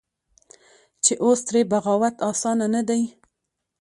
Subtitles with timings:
[1.03, 3.01] چې اوس ترې بغاوت اسانه نه دى.